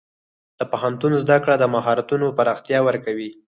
د 0.59 0.61
پوهنتون 0.71 1.13
زده 1.23 1.37
کړه 1.43 1.55
د 1.59 1.65
مهارتونو 1.75 2.25
پراختیا 2.37 2.79
ورکوي. 2.87 3.31